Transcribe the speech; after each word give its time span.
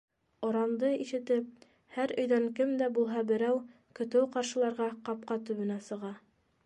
Оранды 0.45 0.87
ишетеп, 1.03 1.67
һәр 1.97 2.13
өйҙән 2.23 2.47
кем 2.61 2.73
дә 2.79 2.87
булһа 2.97 3.25
берәү 3.33 3.61
көтөү 4.01 4.31
ҡаршыларға 4.37 4.89
ҡапҡа 5.11 5.39
төбөнә 5.51 5.79
сыға. 5.91 6.13